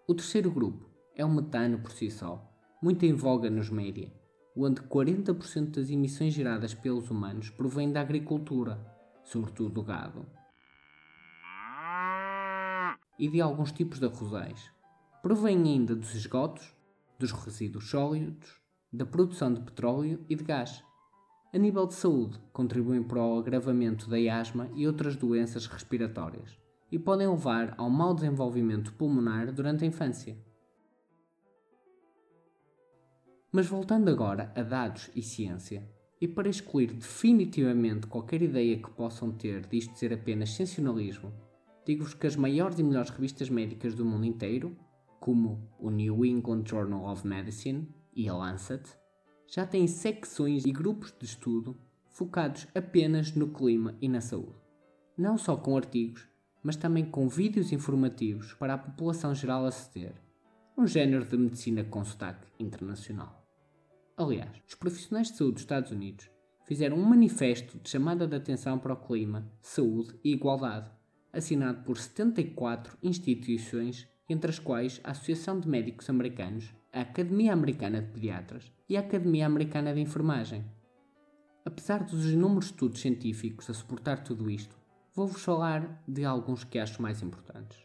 O 0.08 0.16
terceiro 0.16 0.50
grupo 0.50 0.90
é 1.16 1.24
o 1.24 1.30
metano 1.30 1.78
por 1.78 1.92
si 1.92 2.10
só, 2.10 2.52
muito 2.82 3.06
em 3.06 3.14
voga 3.14 3.50
nos 3.50 3.70
média, 3.70 4.12
onde 4.56 4.82
40% 4.82 5.76
das 5.76 5.90
emissões 5.92 6.34
geradas 6.34 6.74
pelos 6.74 7.12
humanos 7.12 7.52
provém 7.52 7.92
da 7.92 8.02
agricultura, 8.02 8.84
sobretudo 9.24 9.70
do 9.70 9.84
gado, 9.84 10.26
e 13.20 13.28
de 13.28 13.40
alguns 13.40 13.72
tipos 13.72 14.00
de 14.00 14.06
arrozais. 14.06 14.72
Provém 15.22 15.62
ainda 15.62 15.96
dos 15.96 16.16
esgotos, 16.16 16.76
dos 17.20 17.32
resíduos 17.32 17.90
sólidos, 17.90 18.62
da 18.92 19.06
produção 19.06 19.54
de 19.54 19.62
petróleo 19.62 20.24
e 20.30 20.36
de 20.36 20.44
gás. 20.44 20.84
A 21.54 21.58
nível 21.58 21.88
de 21.88 21.94
saúde, 21.94 22.40
contribuem 22.52 23.04
para 23.04 23.24
o 23.24 23.40
agravamento 23.40 24.10
da 24.10 24.18
asma 24.40 24.70
e 24.76 24.86
outras 24.86 25.16
doenças 25.16 25.66
respiratórias 25.66 26.58
e 26.92 26.98
podem 26.98 27.28
levar 27.28 27.74
ao 27.78 27.90
mau 27.90 28.14
desenvolvimento 28.14 28.94
pulmonar 28.94 29.52
durante 29.52 29.84
a 29.84 29.88
infância. 29.88 30.38
Mas 33.52 33.68
voltando 33.68 34.10
agora 34.10 34.52
a 34.56 34.62
dados 34.62 35.10
e 35.16 35.22
ciência, 35.22 35.90
e 36.20 36.28
para 36.28 36.50
excluir 36.50 36.94
definitivamente 36.94 38.08
qualquer 38.08 38.42
ideia 38.42 38.78
que 38.78 38.90
possam 38.92 39.32
ter 39.32 39.68
disto 39.68 39.98
ser 39.98 40.14
apenas 40.14 40.52
sensacionalismo, 40.52 41.32
digo-vos 41.86 42.14
que 42.14 42.28
as 42.28 42.36
maiores 42.36 42.80
e 42.80 42.84
melhores 42.84 43.10
revistas 43.10 43.50
médicas 43.50 43.94
do 43.94 44.06
mundo 44.06 44.26
inteiro, 44.26 44.76
como 45.20 45.70
o 45.80 45.90
New 45.90 46.26
England 46.26 46.64
Journal 46.66 47.12
of 47.12 47.26
Medicine 47.26 47.88
e 48.16 48.28
a 48.28 48.36
Lancet, 48.36 48.84
já 49.48 49.66
têm 49.66 49.88
secções 49.88 50.66
e 50.66 50.72
grupos 50.72 51.14
de 51.18 51.26
estudo 51.26 51.78
focados 52.10 52.68
apenas 52.74 53.34
no 53.34 53.50
clima 53.50 53.96
e 54.02 54.10
na 54.10 54.22
saúde. 54.22 54.60
Não 55.18 55.38
só 55.38 55.56
com 55.56 55.78
artigos, 55.78 56.28
mas 56.64 56.76
também 56.76 57.06
com 57.06 57.30
vídeos 57.30 57.72
informativos 57.72 58.54
para 58.54 58.74
a 58.74 58.78
população 58.78 59.34
geral 59.34 59.66
aceder. 59.66 60.16
Um 60.78 60.86
género 60.86 61.26
de 61.26 61.38
medicina 61.38 61.84
com 61.84 62.04
sotaque 62.04 62.48
internacional. 62.60 63.48
Aliás, 64.18 64.62
os 64.68 64.76
profissionais 64.76 65.32
de 65.32 65.38
saúde 65.38 65.54
dos 65.54 65.62
Estados 65.62 65.92
Unidos 65.92 66.30
fizeram 66.66 66.98
um 66.98 67.06
manifesto 67.06 67.80
de 67.80 67.90
chamada 67.90 68.28
de 68.28 68.36
atenção 68.36 68.78
para 68.78 68.94
o 68.94 68.98
clima, 68.98 69.50
saúde 69.62 70.14
e 70.24 70.34
igualdade, 70.34 70.92
assinado 71.32 71.84
por 71.84 71.98
74 71.98 72.98
instituições, 73.02 74.08
entre 74.30 74.50
as 74.50 74.60
quais 74.60 75.00
a 75.04 75.12
Associação 75.12 75.60
de 75.60 75.68
Médicos 75.68 76.10
Americanos, 76.10 76.74
a 76.92 77.02
Academia 77.02 77.54
Americana 77.54 78.02
de 78.02 78.12
Pediatras 78.12 78.72
e 78.90 78.98
a 78.98 79.00
Academia 79.00 79.46
Americana 79.46 79.94
de 79.94 80.02
Enfermagem. 80.02 80.66
Apesar 81.66 82.04
dos 82.04 82.26
inúmeros 82.26 82.66
estudos 82.66 83.02
científicos 83.02 83.70
a 83.70 83.74
suportar 83.74 84.24
tudo 84.24 84.50
isto, 84.50 84.76
vou-vos 85.14 85.42
falar 85.42 86.04
de 86.08 86.24
alguns 86.26 86.64
que 86.64 86.80
acho 86.80 87.02
mais 87.02 87.22
importantes. 87.22 87.78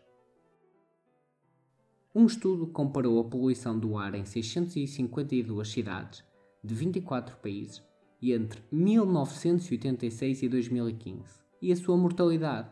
Um 2.14 2.26
estudo 2.26 2.66
comparou 2.66 3.18
a 3.20 3.24
poluição 3.24 3.78
do 3.78 3.96
ar 3.96 4.14
em 4.14 4.24
652 4.24 5.68
cidades 5.68 6.22
de 6.62 6.74
24 6.74 7.36
países 7.38 7.82
entre 8.30 8.62
1986 8.70 10.42
e 10.42 10.48
2015 10.48 11.22
e 11.60 11.72
a 11.72 11.76
sua 11.76 11.96
mortalidade. 11.96 12.70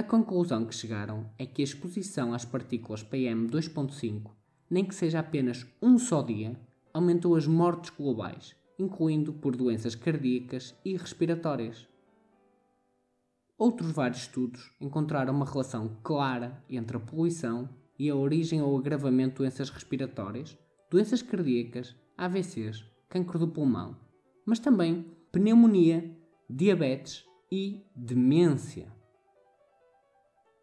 A 0.00 0.02
conclusão 0.02 0.64
que 0.64 0.74
chegaram 0.74 1.30
é 1.38 1.44
que 1.44 1.60
a 1.60 1.64
exposição 1.64 2.32
às 2.32 2.42
partículas 2.42 3.04
PM2.5, 3.04 4.30
nem 4.70 4.82
que 4.82 4.94
seja 4.94 5.18
apenas 5.18 5.66
um 5.82 5.98
só 5.98 6.22
dia, 6.22 6.58
aumentou 6.90 7.36
as 7.36 7.46
mortes 7.46 7.90
globais, 7.90 8.56
incluindo 8.78 9.30
por 9.30 9.54
doenças 9.54 9.94
cardíacas 9.94 10.74
e 10.86 10.96
respiratórias. 10.96 11.86
Outros 13.58 13.92
vários 13.92 14.22
estudos 14.22 14.72
encontraram 14.80 15.34
uma 15.34 15.44
relação 15.44 15.94
clara 16.02 16.64
entre 16.70 16.96
a 16.96 17.00
poluição 17.00 17.68
e 17.98 18.08
a 18.08 18.16
origem 18.16 18.62
ou 18.62 18.78
agravamento 18.78 19.32
de 19.32 19.38
doenças 19.40 19.68
respiratórias, 19.68 20.56
doenças 20.90 21.20
cardíacas, 21.20 21.94
AVCs, 22.16 22.86
cancro 23.06 23.38
do 23.38 23.48
pulmão, 23.48 23.94
mas 24.46 24.58
também 24.58 25.04
pneumonia, 25.30 26.10
diabetes 26.48 27.22
e 27.52 27.84
demência. 27.94 28.98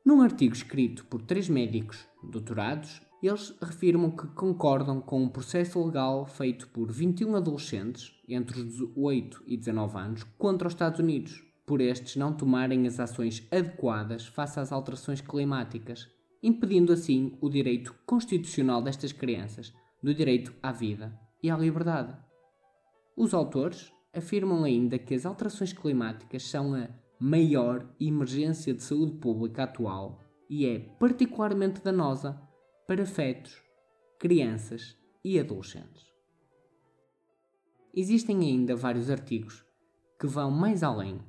Num 0.08 0.22
artigo 0.22 0.56
escrito 0.56 1.04
por 1.08 1.22
três 1.22 1.50
médicos 1.50 2.08
doutorados, 2.24 3.02
eles 3.22 3.54
afirmam 3.60 4.10
que 4.10 4.26
concordam 4.28 5.02
com 5.02 5.22
um 5.22 5.28
processo 5.28 5.84
legal 5.84 6.26
feito 6.26 6.70
por 6.70 6.90
21 6.90 7.36
adolescentes 7.36 8.14
entre 8.26 8.58
os 8.62 8.80
8 8.96 9.44
e 9.46 9.58
19 9.58 9.98
anos 9.98 10.24
contra 10.38 10.70
os 10.70 10.74
Estados 10.74 11.02
Unidos, 11.02 11.44
por 11.66 11.82
estes 11.82 12.16
não 12.16 12.32
tomarem 12.32 12.88
as 12.88 13.02
ações 13.02 13.46
adequadas 13.52 14.26
face 14.26 14.58
às 14.62 14.72
alterações 14.72 15.20
climáticas 15.20 16.08
impedindo 16.42 16.94
assim 16.94 17.38
o 17.42 17.50
direito 17.50 17.94
constitucional 18.06 18.82
destas 18.82 19.12
crianças 19.12 19.74
do 20.02 20.14
direito 20.14 20.56
à 20.64 20.72
vida 20.72 21.20
e 21.44 21.50
à 21.50 21.58
liberdade. 21.58 22.18
Os 23.18 23.34
autores 23.34 23.92
afirmam 24.16 24.64
ainda 24.64 24.98
que 24.98 25.14
as 25.14 25.26
alterações 25.26 25.74
climáticas 25.74 26.44
são 26.44 26.76
a 26.76 26.88
maior 27.20 27.88
emergência 28.00 28.74
de 28.74 28.84
saúde 28.84 29.14
pública 29.18 29.64
atual 29.64 30.20
e 30.50 30.66
é 30.66 30.80
particularmente 30.80 31.82
danosa 31.82 32.40
para 32.88 33.06
fetos, 33.06 33.62
crianças 34.20 34.98
e 35.24 35.40
adolescentes. 35.40 36.06
Existem 37.94 38.42
ainda 38.42 38.76
vários 38.76 39.10
artigos 39.10 39.66
que 40.20 40.28
vão 40.28 40.52
mais 40.52 40.84
além 40.84 41.20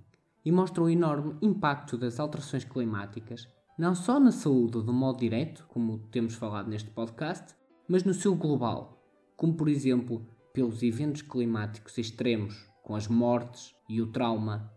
e 0.44 0.52
mostram 0.52 0.84
o 0.84 0.90
enorme 0.90 1.36
impacto 1.42 1.96
das 1.96 2.20
alterações 2.20 2.64
climáticas 2.64 3.48
não 3.78 3.94
só 3.94 4.18
na 4.18 4.32
saúde 4.32 4.82
de 4.82 4.90
modo 4.90 5.20
direto, 5.20 5.64
como 5.68 6.00
temos 6.10 6.34
falado 6.34 6.68
neste 6.68 6.90
podcast, 6.90 7.54
mas 7.86 8.02
no 8.02 8.12
seu 8.12 8.34
global, 8.34 9.00
como 9.36 9.54
por 9.54 9.68
exemplo 9.68 10.26
pelos 10.52 10.82
eventos 10.82 11.22
climáticos 11.22 11.96
extremos, 11.96 12.68
com 12.82 12.96
as 12.96 13.06
mortes 13.06 13.76
e 13.88 14.02
o 14.02 14.10
trauma, 14.10 14.72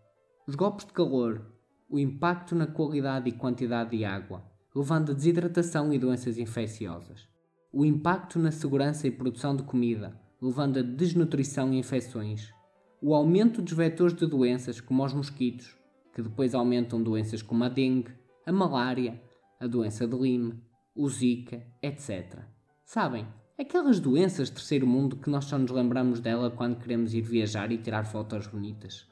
os 0.51 0.55
golpes 0.55 0.85
de 0.85 0.91
calor, 0.91 1.45
o 1.89 1.97
impacto 1.97 2.53
na 2.55 2.67
qualidade 2.67 3.29
e 3.29 3.31
quantidade 3.31 3.95
de 3.95 4.03
água, 4.03 4.43
levando 4.75 5.11
a 5.11 5.13
desidratação 5.13 5.93
e 5.93 5.97
doenças 5.97 6.37
infecciosas, 6.37 7.25
o 7.71 7.85
impacto 7.85 8.37
na 8.37 8.51
segurança 8.51 9.07
e 9.07 9.11
produção 9.11 9.55
de 9.55 9.63
comida, 9.63 10.13
levando 10.41 10.79
a 10.79 10.81
desnutrição 10.81 11.73
e 11.73 11.79
infecções, 11.79 12.53
o 13.01 13.15
aumento 13.15 13.61
dos 13.61 13.71
vetores 13.71 14.13
de 14.13 14.27
doenças, 14.27 14.81
como 14.81 15.05
os 15.05 15.13
mosquitos, 15.13 15.73
que 16.13 16.21
depois 16.21 16.53
aumentam 16.53 17.01
doenças 17.01 17.41
como 17.41 17.63
a 17.63 17.69
dengue, 17.69 18.11
a 18.45 18.51
malária, 18.51 19.21
a 19.57 19.65
doença 19.67 20.05
de 20.05 20.17
Lyme, 20.17 20.61
o 20.93 21.07
Zika, 21.07 21.65
etc. 21.81 22.39
Sabem, 22.83 23.25
aquelas 23.57 24.01
doenças 24.01 24.49
de 24.49 24.55
terceiro 24.55 24.85
mundo 24.85 25.15
que 25.15 25.29
nós 25.29 25.45
só 25.45 25.57
nos 25.57 25.71
lembramos 25.71 26.19
dela 26.19 26.51
quando 26.51 26.77
queremos 26.77 27.13
ir 27.13 27.21
viajar 27.21 27.71
e 27.71 27.77
tirar 27.77 28.03
fotos 28.03 28.47
bonitas. 28.47 29.09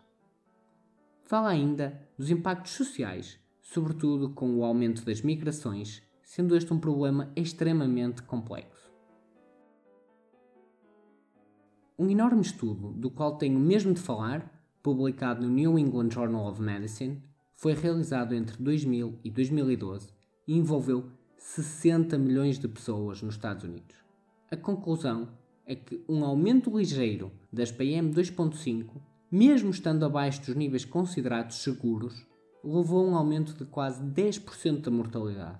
Fala 1.29 1.49
ainda 1.49 2.09
dos 2.17 2.31
impactos 2.31 2.71
sociais, 2.71 3.39
sobretudo 3.61 4.31
com 4.31 4.57
o 4.57 4.63
aumento 4.63 5.05
das 5.05 5.21
migrações, 5.21 6.01
sendo 6.23 6.55
este 6.55 6.73
um 6.73 6.79
problema 6.79 7.31
extremamente 7.35 8.23
complexo. 8.23 8.91
Um 11.99 12.09
enorme 12.09 12.41
estudo, 12.41 12.93
do 12.93 13.11
qual 13.11 13.37
tenho 13.37 13.59
mesmo 13.59 13.93
de 13.93 13.99
falar, 13.99 14.59
publicado 14.81 15.43
no 15.43 15.53
New 15.53 15.77
England 15.77 16.09
Journal 16.09 16.47
of 16.47 16.59
Medicine, 16.59 17.21
foi 17.53 17.73
realizado 17.73 18.33
entre 18.33 18.57
2000 18.57 19.19
e 19.23 19.29
2012 19.29 20.11
e 20.47 20.57
envolveu 20.57 21.11
60 21.37 22.17
milhões 22.17 22.57
de 22.57 22.67
pessoas 22.67 23.21
nos 23.21 23.35
Estados 23.35 23.63
Unidos. 23.63 23.95
A 24.49 24.57
conclusão 24.57 25.29
é 25.63 25.75
que 25.75 26.03
um 26.09 26.25
aumento 26.25 26.75
ligeiro 26.75 27.31
das 27.53 27.71
PM 27.71 28.11
2.5, 28.11 28.99
mesmo 29.31 29.69
estando 29.69 30.05
abaixo 30.05 30.41
dos 30.45 30.55
níveis 30.55 30.85
considerados 30.85 31.57
seguros, 31.57 32.25
levou 32.63 33.05
a 33.05 33.11
um 33.11 33.15
aumento 33.15 33.53
de 33.53 33.65
quase 33.65 34.01
10% 34.03 34.81
da 34.81 34.91
mortalidade. 34.91 35.59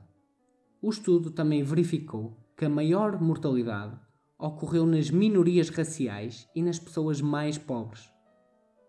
O 0.81 0.89
estudo 0.89 1.31
também 1.31 1.63
verificou 1.63 2.37
que 2.57 2.65
a 2.65 2.69
maior 2.69 3.21
mortalidade 3.21 3.97
ocorreu 4.37 4.85
nas 4.85 5.09
minorias 5.09 5.69
raciais 5.69 6.47
e 6.55 6.61
nas 6.61 6.79
pessoas 6.79 7.21
mais 7.21 7.57
pobres. 7.57 8.09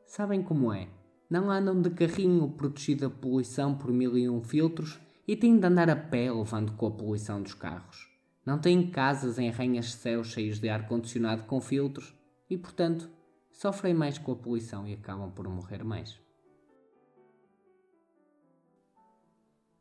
Sabem 0.06 0.42
como 0.42 0.72
é? 0.72 0.88
Não 1.28 1.50
andam 1.50 1.80
de 1.80 1.90
carrinho 1.90 2.48
protegido 2.50 3.08
da 3.08 3.10
poluição 3.10 3.74
por 3.74 3.92
mil 3.92 4.16
e 4.16 4.28
um 4.28 4.42
filtros 4.42 4.98
e 5.26 5.36
têm 5.36 5.58
de 5.58 5.66
andar 5.66 5.90
a 5.90 5.96
pé 5.96 6.32
levando 6.32 6.72
com 6.72 6.86
a 6.86 6.90
poluição 6.90 7.42
dos 7.42 7.54
carros. 7.54 8.08
Não 8.44 8.58
têm 8.58 8.90
casas 8.90 9.38
em 9.38 9.48
arranhas-céus 9.48 10.28
cheios 10.28 10.58
de 10.58 10.68
ar-condicionado 10.68 11.44
com 11.44 11.60
filtros 11.60 12.14
e, 12.48 12.56
portanto, 12.56 13.08
sofrem 13.50 13.94
mais 13.94 14.18
com 14.18 14.32
a 14.32 14.36
poluição 14.36 14.86
e 14.86 14.94
acabam 14.94 15.30
por 15.30 15.48
morrer 15.48 15.84
mais. 15.84 16.20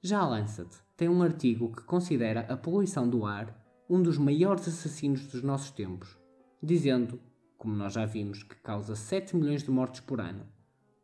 Já 0.01 0.19
a 0.19 0.27
Lancet 0.27 0.69
tem 0.95 1.09
um 1.09 1.21
artigo 1.21 1.75
que 1.75 1.83
considera 1.83 2.41
a 2.41 2.55
poluição 2.55 3.09
do 3.09 3.25
ar 3.25 3.59
um 3.89 4.01
dos 4.01 4.17
maiores 4.17 4.67
assassinos 4.67 5.25
dos 5.27 5.41
nossos 5.41 5.71
tempos, 5.71 6.17
dizendo, 6.61 7.19
como 7.57 7.75
nós 7.75 7.93
já 7.93 8.05
vimos, 8.05 8.43
que 8.43 8.55
causa 8.55 8.95
7 8.95 9.35
milhões 9.35 9.63
de 9.63 9.71
mortes 9.71 9.99
por 10.01 10.21
ano, 10.21 10.45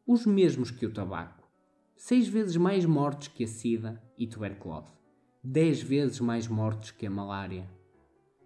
os 0.05 0.25
mesmos 0.25 0.69
que 0.69 0.86
o 0.86 0.93
tabaco, 0.93 1.50
6 1.95 2.27
vezes 2.27 2.57
mais 2.57 2.86
mortes 2.86 3.27
que 3.27 3.43
a 3.43 3.48
sida 3.48 4.01
e 4.17 4.27
tuberculose, 4.27 4.93
10 5.43 5.81
vezes 5.81 6.19
mais 6.19 6.48
mortes 6.48 6.91
que 6.91 7.07
a 7.07 7.10
malária. 7.10 7.67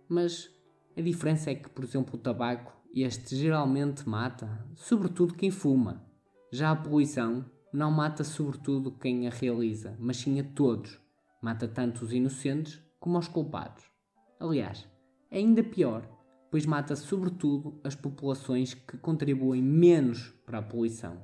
Mas 0.08 0.50
a 0.98 1.02
diferença 1.02 1.52
é 1.52 1.56
que, 1.56 1.70
por 1.70 1.84
exemplo, 1.84 2.16
o 2.16 2.22
tabaco, 2.22 2.74
este 2.94 3.36
geralmente 3.36 4.08
mata, 4.08 4.66
sobretudo 4.76 5.34
quem 5.34 5.52
fuma. 5.52 6.04
Já 6.52 6.72
a 6.72 6.76
poluição 6.76 7.46
não 7.72 7.92
mata 7.92 8.24
sobretudo 8.24 8.92
quem 8.92 9.28
a 9.28 9.30
realiza, 9.30 9.96
mas 10.00 10.18
sim 10.18 10.40
a 10.40 10.44
todos. 10.44 11.00
Mata 11.42 11.68
tanto 11.68 12.04
os 12.04 12.12
inocentes 12.12 12.84
como 13.00 13.18
os 13.18 13.28
culpados. 13.28 13.84
Aliás, 14.40 14.88
é 15.30 15.38
ainda 15.38 15.64
pior, 15.64 16.10
pois 16.50 16.66
mata 16.66 16.96
sobretudo 16.96 17.80
as 17.84 17.96
populações 17.96 18.74
que 18.74 18.98
contribuem 18.98 19.62
menos 19.62 20.30
para 20.46 20.58
a 20.58 20.64
poluição. 20.64 21.24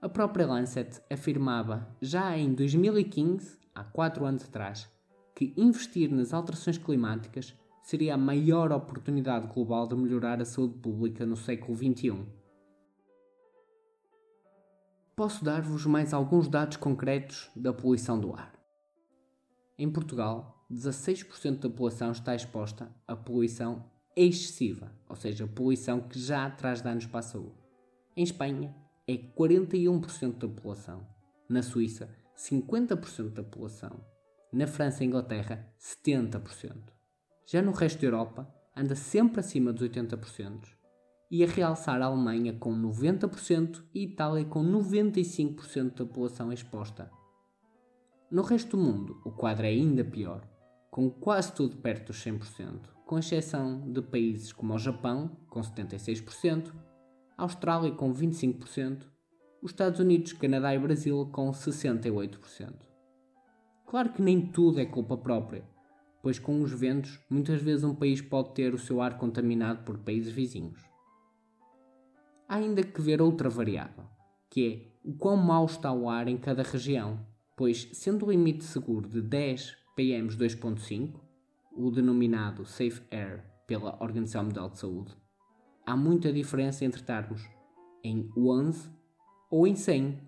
A 0.00 0.08
própria 0.08 0.46
Lancet 0.46 1.00
afirmava 1.10 1.88
já 2.00 2.36
em 2.36 2.54
2015, 2.54 3.58
há 3.74 3.82
4 3.82 4.24
anos 4.26 4.44
atrás, 4.44 4.88
que 5.34 5.52
investir 5.56 6.10
nas 6.10 6.32
alterações 6.32 6.78
climáticas 6.78 7.54
seria 7.82 8.14
a 8.14 8.18
maior 8.18 8.72
oportunidade 8.72 9.46
global 9.46 9.86
de 9.86 9.94
melhorar 9.94 10.40
a 10.40 10.44
saúde 10.44 10.78
pública 10.78 11.26
no 11.26 11.36
século 11.36 11.76
XXI. 11.76 12.24
Posso 15.16 15.44
dar-vos 15.44 15.86
mais 15.86 16.14
alguns 16.14 16.48
dados 16.48 16.76
concretos 16.76 17.50
da 17.54 17.72
poluição 17.72 18.18
do 18.18 18.32
ar. 18.32 18.52
Em 19.78 19.90
Portugal, 19.90 20.64
16% 20.72 21.60
da 21.60 21.68
população 21.68 22.12
está 22.12 22.34
exposta 22.34 22.90
a 23.06 23.14
poluição 23.14 23.84
excessiva, 24.16 24.92
ou 25.08 25.16
seja, 25.16 25.46
poluição 25.46 26.00
que 26.00 26.18
já 26.18 26.48
traz 26.50 26.80
danos 26.80 27.06
para 27.06 27.20
a 27.20 27.22
saúde. 27.22 27.54
Em 28.16 28.22
Espanha, 28.22 28.74
é 29.06 29.14
41% 29.16 30.38
da 30.38 30.48
população. 30.48 31.06
Na 31.48 31.62
Suíça, 31.62 32.08
50% 32.36 33.30
da 33.34 33.42
população. 33.42 34.13
Na 34.54 34.66
França 34.66 35.04
e 35.04 35.06
Inglaterra, 35.06 35.68
70%. 35.78 36.92
Já 37.46 37.60
no 37.60 37.72
resto 37.72 38.00
da 38.00 38.06
Europa, 38.06 38.54
anda 38.76 38.94
sempre 38.94 39.40
acima 39.40 39.72
dos 39.72 39.86
80%. 39.88 40.68
E 41.30 41.42
a 41.42 41.46
realçar 41.46 42.00
a 42.00 42.06
Alemanha 42.06 42.54
com 42.54 42.74
90% 42.74 43.82
e 43.92 44.04
Itália 44.04 44.44
com 44.44 44.62
95% 44.62 45.90
da 45.90 46.06
população 46.06 46.52
exposta 46.52 47.10
no 48.34 48.42
resto 48.42 48.76
do 48.76 48.82
mundo, 48.82 49.20
o 49.24 49.30
quadro 49.30 49.64
é 49.64 49.68
ainda 49.68 50.02
pior, 50.02 50.44
com 50.90 51.08
quase 51.08 51.52
tudo 51.52 51.76
perto 51.76 52.06
dos 52.06 52.16
100%, 52.24 52.80
com 53.06 53.16
exceção 53.16 53.92
de 53.92 54.02
países 54.02 54.52
como 54.52 54.74
o 54.74 54.78
Japão, 54.78 55.36
com 55.48 55.60
76%, 55.60 56.74
a 57.38 57.42
Austrália 57.44 57.92
com 57.92 58.12
25%, 58.12 59.06
os 59.62 59.70
Estados 59.70 60.00
Unidos, 60.00 60.32
Canadá 60.32 60.74
e 60.74 60.78
Brasil 60.80 61.28
com 61.30 61.48
68%. 61.52 62.93
Claro 63.86 64.12
que 64.12 64.22
nem 64.22 64.46
tudo 64.46 64.80
é 64.80 64.84
culpa 64.84 65.16
própria, 65.16 65.64
pois 66.22 66.38
com 66.38 66.60
os 66.62 66.72
ventos, 66.72 67.20
muitas 67.30 67.60
vezes 67.60 67.84
um 67.84 67.94
país 67.94 68.20
pode 68.20 68.54
ter 68.54 68.74
o 68.74 68.78
seu 68.78 69.00
ar 69.00 69.18
contaminado 69.18 69.84
por 69.84 69.98
países 69.98 70.32
vizinhos. 70.32 70.80
Há 72.48 72.56
ainda 72.56 72.82
que 72.82 73.00
ver 73.00 73.22
outra 73.22 73.48
variável, 73.48 74.04
que 74.50 74.66
é 75.04 75.08
o 75.08 75.14
quão 75.14 75.36
mau 75.36 75.66
está 75.66 75.92
o 75.92 76.08
ar 76.08 76.28
em 76.28 76.36
cada 76.36 76.62
região 76.62 77.18
pois, 77.56 77.88
sendo 77.92 78.26
o 78.26 78.30
limite 78.30 78.64
seguro 78.64 79.08
de 79.08 79.20
10 79.22 79.76
PMs 79.94 80.36
2.5, 80.36 81.20
o 81.76 81.90
denominado 81.90 82.64
Safe 82.64 83.02
Air 83.10 83.44
pela 83.66 83.96
Organização 84.02 84.44
Mundial 84.44 84.70
de 84.70 84.78
Saúde, 84.78 85.16
há 85.86 85.96
muita 85.96 86.32
diferença 86.32 86.84
entre 86.84 87.00
estarmos 87.00 87.48
em 88.02 88.30
11 88.36 88.90
ou 89.50 89.66
em 89.66 89.74
100. 89.74 90.20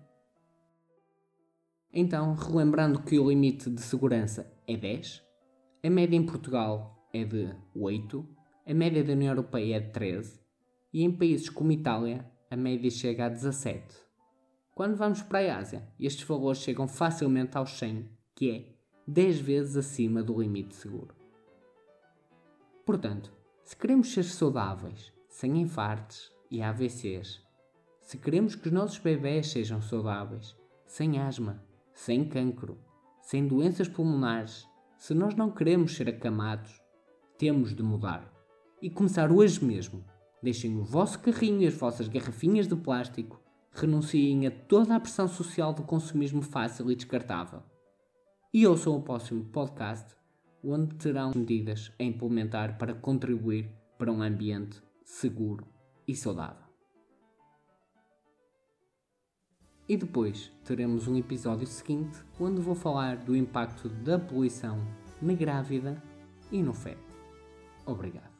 Então, 1.99 2.35
relembrando 2.35 3.01
que 3.01 3.17
o 3.17 3.27
limite 3.27 3.71
de 3.71 3.81
segurança 3.81 4.53
é 4.67 4.77
10, 4.77 5.23
a 5.83 5.89
média 5.89 6.15
em 6.15 6.23
Portugal 6.23 7.09
é 7.11 7.23
de 7.25 7.51
8, 7.75 8.23
a 8.67 8.71
média 8.75 9.03
da 9.03 9.13
União 9.13 9.31
Europeia 9.31 9.77
é 9.77 9.79
de 9.79 9.89
13 9.89 10.39
e 10.93 11.01
em 11.01 11.11
países 11.11 11.49
como 11.49 11.71
Itália 11.71 12.23
a 12.51 12.55
média 12.55 12.91
chega 12.91 13.25
a 13.25 13.29
17. 13.29 13.95
Quando 14.75 14.95
vamos 14.95 15.23
para 15.23 15.39
a 15.39 15.57
Ásia, 15.57 15.87
estes 15.99 16.23
valores 16.23 16.61
chegam 16.61 16.87
facilmente 16.87 17.57
aos 17.57 17.71
100, 17.79 18.07
que 18.35 18.51
é 18.51 18.75
10 19.07 19.39
vezes 19.39 19.75
acima 19.75 20.21
do 20.21 20.39
limite 20.39 20.75
seguro. 20.75 21.15
Portanto, 22.85 23.33
se 23.63 23.75
queremos 23.75 24.13
ser 24.13 24.25
saudáveis, 24.25 25.11
sem 25.29 25.57
infartos 25.57 26.31
e 26.51 26.61
AVCs, 26.61 27.41
se 28.01 28.19
queremos 28.19 28.53
que 28.53 28.67
os 28.67 28.71
nossos 28.71 28.99
bebés 28.99 29.47
sejam 29.47 29.81
saudáveis, 29.81 30.55
sem 30.85 31.19
asma, 31.19 31.65
sem 31.97 32.23
cancro, 32.23 32.77
sem 33.23 33.47
doenças 33.47 33.87
pulmonares, 33.87 34.67
se 34.99 35.15
nós 35.15 35.33
não 35.33 35.49
queremos 35.49 35.95
ser 35.95 36.07
acamados, 36.07 36.79
temos 37.39 37.75
de 37.75 37.81
mudar. 37.81 38.31
E 38.79 38.87
começar 38.87 39.31
hoje 39.31 39.65
mesmo. 39.65 40.05
Deixem 40.41 40.77
o 40.77 40.83
vosso 40.83 41.19
carrinho 41.19 41.63
e 41.63 41.65
as 41.65 41.73
vossas 41.73 42.07
garrafinhas 42.07 42.67
de 42.67 42.75
plástico 42.75 43.41
renunciem 43.71 44.45
a 44.45 44.51
toda 44.51 44.95
a 44.95 44.99
pressão 44.99 45.27
social 45.27 45.73
do 45.73 45.81
consumismo 45.81 46.43
fácil 46.43 46.91
e 46.91 46.95
descartável. 46.95 47.63
E 48.53 48.67
ouçam 48.67 48.95
o 48.95 49.01
próximo 49.01 49.45
podcast, 49.45 50.15
onde 50.63 50.95
terão 50.97 51.31
medidas 51.35 51.91
a 51.99 52.03
implementar 52.03 52.77
para 52.77 52.93
contribuir 52.93 53.71
para 53.97 54.11
um 54.11 54.21
ambiente 54.21 54.79
seguro 55.03 55.65
e 56.07 56.15
saudável. 56.15 56.66
E 59.89 59.95
depois 59.95 60.51
teremos 60.65 61.07
um 61.07 61.15
episódio 61.15 61.65
seguinte 61.65 62.19
onde 62.39 62.61
vou 62.61 62.75
falar 62.75 63.17
do 63.17 63.35
impacto 63.35 63.87
da 63.87 64.19
poluição 64.19 64.85
na 65.21 65.33
grávida 65.33 66.01
e 66.51 66.61
no 66.61 66.73
feto. 66.73 67.15
Obrigado. 67.85 68.36